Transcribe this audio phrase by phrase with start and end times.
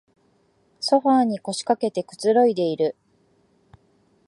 [0.79, 2.95] ソファーに腰かけてくつろいでいる